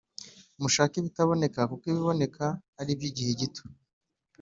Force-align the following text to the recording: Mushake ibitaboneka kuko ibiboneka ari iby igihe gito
Mushake 0.61 0.95
ibitaboneka 0.97 1.59
kuko 1.71 1.83
ibiboneka 1.91 2.45
ari 2.79 2.91
iby 2.95 3.03
igihe 3.09 3.31
gito 3.41 3.63